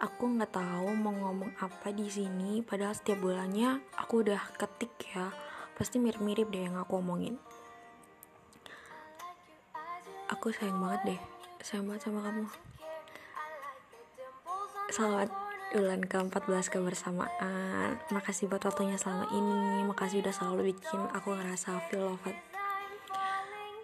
aku 0.00 0.24
nggak 0.32 0.56
tahu 0.56 0.96
mau 0.96 1.12
ngomong 1.12 1.52
apa 1.60 1.92
di 1.92 2.08
sini 2.08 2.64
padahal 2.64 2.96
setiap 2.96 3.20
bulannya 3.20 3.84
aku 4.00 4.24
udah 4.24 4.40
ketik 4.56 4.96
ya. 5.12 5.28
Pasti 5.76 6.00
mirip-mirip 6.00 6.48
deh 6.48 6.68
yang 6.68 6.80
aku 6.80 7.00
omongin. 7.00 7.36
Aku 10.32 10.48
sayang 10.56 10.80
banget 10.80 11.16
deh 11.16 11.20
sayang 11.60 11.84
banget 11.84 12.08
sama 12.08 12.24
kamu. 12.24 12.48
Selamat 14.90 15.28
bulan 15.70 16.00
ke-14 16.02 16.66
kebersamaan. 16.72 18.00
Makasih 18.08 18.48
buat 18.48 18.64
waktunya 18.64 18.96
selama 18.96 19.28
ini 19.30 19.84
makasih 19.84 20.24
udah 20.24 20.34
selalu 20.34 20.74
bikin 20.74 21.00
aku 21.12 21.36
ngerasa 21.36 21.76
feel 21.92 22.16
loved. 22.16 22.36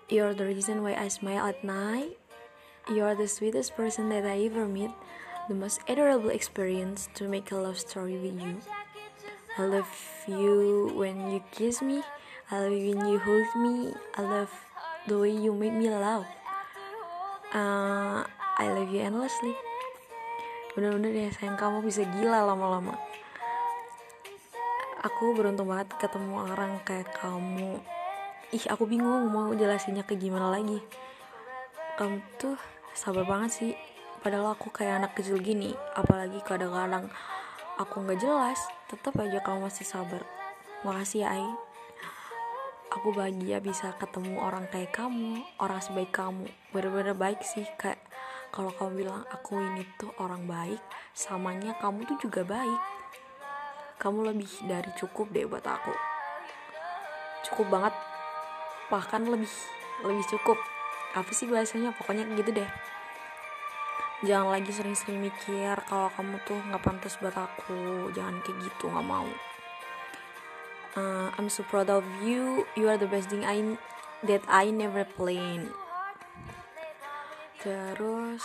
You're 0.09 0.33
the 0.33 0.49
reason 0.49 0.81
why 0.81 0.97
I 0.97 1.13
smile 1.13 1.45
at 1.45 1.61
night. 1.61 2.17
You're 2.89 3.19
the 3.19 3.29
sweetest 3.29 3.77
person 3.77 4.09
that 4.15 4.25
I 4.25 4.49
ever 4.49 4.65
meet 4.65 4.95
the 5.47 5.55
most 5.55 5.79
adorable 5.87 6.31
experience 6.31 7.09
to 7.15 7.31
make 7.31 7.55
a 7.55 7.59
love 7.59 7.79
story 7.79 8.19
with 8.19 8.35
you. 8.35 8.59
I 9.55 9.63
love 9.63 9.89
you 10.27 10.91
when 10.99 11.31
you 11.31 11.39
kiss 11.55 11.79
me. 11.81 12.03
I 12.51 12.67
love 12.67 12.75
when 12.75 13.07
you 13.07 13.19
hold 13.23 13.51
me. 13.55 13.95
I 14.19 14.23
love 14.27 14.51
the 15.07 15.19
way 15.19 15.31
you 15.31 15.55
make 15.55 15.73
me 15.73 15.87
laugh. 15.87 16.27
Uh, 17.55 18.27
I 18.59 18.67
love 18.67 18.91
you 18.91 19.07
endlessly. 19.07 19.55
Bener-bener 20.75 21.15
deh 21.15 21.31
sayang 21.39 21.55
kamu 21.55 21.87
bisa 21.87 22.03
gila 22.19 22.43
lama-lama. 22.43 22.99
Aku 25.07 25.31
beruntung 25.39 25.71
banget 25.71 25.95
ketemu 25.95 26.43
orang 26.43 26.83
kayak 26.83 27.15
kamu. 27.23 27.79
Ih, 28.51 28.67
aku 28.67 28.83
bingung 28.91 29.31
mau 29.31 29.55
jelasinnya 29.55 30.03
ke 30.03 30.19
gimana 30.19 30.51
lagi. 30.51 30.83
Kamu 31.97 32.19
tuh 32.35 32.59
sabar 32.99 33.23
banget 33.23 33.51
sih 33.55 33.73
padahal 34.27 34.59
aku 34.59 34.75
kayak 34.75 35.07
anak 35.07 35.15
kecil 35.15 35.39
gini 35.39 35.71
apalagi 35.95 36.43
kadang-kadang 36.43 37.07
aku 37.79 38.03
nggak 38.03 38.19
jelas 38.19 38.59
tetap 38.91 39.15
aja 39.23 39.39
kamu 39.39 39.71
masih 39.71 39.87
sabar. 39.87 40.27
Makasih 40.83 41.23
ya 41.23 41.31
Ai 41.31 41.47
aku 42.91 43.15
bahagia 43.15 43.63
bisa 43.63 43.95
ketemu 44.03 44.43
orang 44.43 44.67
kayak 44.67 44.91
kamu 44.91 45.47
orang 45.63 45.79
sebaik 45.79 46.11
kamu. 46.11 46.43
Bener-bener 46.75 47.15
baik 47.15 47.39
sih 47.47 47.63
kayak 47.79 48.03
kalau 48.51 48.75
kamu 48.75 49.07
bilang 49.07 49.23
aku 49.31 49.63
ini 49.63 49.87
tuh 49.95 50.11
orang 50.19 50.43
baik 50.51 50.83
samanya 51.15 51.79
kamu 51.79 52.03
tuh 52.11 52.19
juga 52.27 52.43
baik. 52.43 52.83
Kamu 54.03 54.27
lebih 54.27 54.51
dari 54.67 54.91
cukup 54.99 55.31
deh 55.31 55.47
buat 55.47 55.63
aku. 55.63 55.95
Cukup 57.47 57.79
banget. 57.79 57.95
Bahkan 58.91 59.23
lebih 59.31 59.55
lebih 60.03 60.27
cukup. 60.35 60.59
Apa 61.15 61.31
sih 61.31 61.47
bahasanya? 61.47 61.95
Pokoknya 61.95 62.27
gitu 62.35 62.51
deh 62.51 62.96
jangan 64.25 64.57
lagi 64.57 64.73
sering-sering 64.73 65.21
mikir 65.21 65.77
kalau 65.85 66.09
kamu 66.17 66.41
tuh 66.49 66.57
nggak 66.57 66.81
pantas 66.81 67.21
buat 67.21 67.37
aku. 67.37 68.09
Jangan 68.17 68.41
kayak 68.41 68.59
gitu 68.65 68.89
nggak 68.89 69.05
mau. 69.05 69.29
Uh, 70.97 71.29
I'm 71.37 71.53
so 71.53 71.61
proud 71.69 71.93
of 71.93 72.09
you. 72.25 72.65
You 72.73 72.89
are 72.89 72.97
the 72.97 73.05
best 73.05 73.29
thing 73.29 73.45
I 73.45 73.77
that 74.25 74.41
I 74.49 74.73
never 74.73 75.05
planned. 75.05 75.69
Terus 77.61 78.45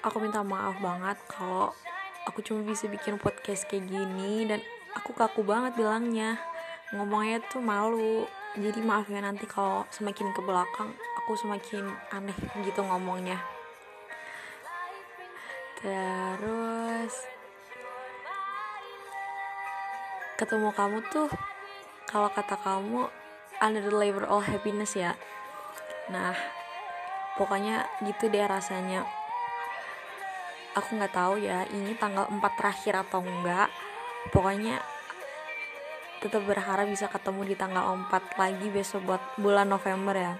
aku 0.00 0.16
minta 0.24 0.40
maaf 0.40 0.80
banget 0.80 1.20
kalau 1.28 1.76
aku 2.24 2.40
cuma 2.40 2.64
bisa 2.64 2.88
bikin 2.88 3.20
podcast 3.20 3.68
kayak 3.68 3.84
gini 3.84 4.48
dan 4.48 4.64
aku 4.96 5.12
kaku 5.12 5.44
banget 5.44 5.76
bilangnya. 5.76 6.40
Ngomongnya 6.96 7.44
tuh 7.52 7.60
malu. 7.60 8.24
Jadi 8.56 8.80
maaf 8.80 9.06
ya 9.12 9.20
nanti 9.20 9.44
kalau 9.44 9.84
semakin 9.92 10.32
ke 10.32 10.40
belakang 10.40 10.90
aku 11.22 11.38
semakin 11.38 11.86
aneh 12.10 12.34
gitu 12.66 12.82
ngomongnya 12.82 13.38
terus 15.80 17.14
ketemu 20.36 20.72
kamu 20.76 21.00
tuh 21.08 21.28
kalau 22.04 22.28
kata 22.32 22.56
kamu 22.60 23.08
under 23.60 23.84
the 23.84 23.92
label 23.92 24.24
all 24.28 24.44
happiness 24.44 24.96
ya. 24.96 25.16
Nah 26.12 26.36
pokoknya 27.40 27.88
gitu 28.04 28.28
deh 28.28 28.44
rasanya. 28.44 29.04
Aku 30.76 30.96
nggak 30.96 31.16
tahu 31.16 31.40
ya 31.40 31.66
ini 31.72 31.96
tanggal 31.98 32.28
4 32.30 32.40
terakhir 32.56 32.94
atau 33.02 33.20
enggak 33.24 33.68
pokoknya 34.30 34.78
tetap 36.20 36.44
berharap 36.44 36.86
bisa 36.86 37.08
ketemu 37.08 37.52
di 37.52 37.54
tanggal 37.56 37.96
4 37.96 38.36
lagi 38.36 38.68
besok 38.68 39.08
buat 39.08 39.22
bulan 39.40 39.66
November 39.66 40.14
ya 40.14 40.34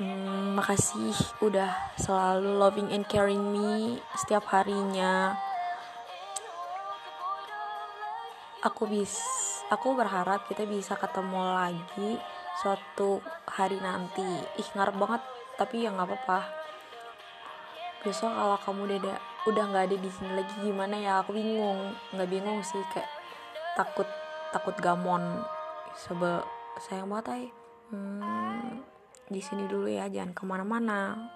hmm, 0.00 0.56
makasih 0.56 1.12
udah 1.44 1.92
selalu 2.00 2.56
loving 2.56 2.88
and 2.88 3.04
caring 3.04 3.44
me 3.52 4.00
setiap 4.16 4.48
harinya. 4.48 5.36
Aku 8.64 8.88
bis 8.88 9.20
aku 9.68 9.92
berharap 9.92 10.48
kita 10.48 10.64
bisa 10.64 10.96
ketemu 10.96 11.40
lagi 11.52 12.10
suatu 12.64 13.20
hari 13.44 13.76
nanti. 13.80 14.24
Ih 14.56 14.68
ngarep 14.72 14.96
banget 14.96 15.22
tapi 15.60 15.84
ya 15.84 15.92
nggak 15.92 16.08
apa-apa. 16.08 16.40
Besok 18.00 18.32
kalau 18.32 18.56
kamu 18.64 18.80
udah 18.96 19.16
udah 19.48 19.64
nggak 19.68 19.84
ada 19.92 19.96
di 20.00 20.10
sini 20.12 20.32
lagi 20.32 20.54
gimana 20.64 20.96
ya? 20.96 21.20
Aku 21.20 21.36
bingung 21.36 21.92
nggak 22.16 22.28
bingung 22.32 22.64
sih 22.64 22.80
kayak 22.96 23.08
takut 23.76 24.08
takut 24.52 24.76
gamon. 24.80 25.44
Sebel 25.92 26.40
sayang 26.80 27.12
banget 27.12 27.26
ay. 27.32 27.44
Hmm, 27.90 28.80
di 29.30 29.38
sini 29.38 29.70
dulu 29.70 29.86
ya 29.86 30.10
jangan 30.10 30.34
ke 30.34 30.42
mana-mana 30.42 31.30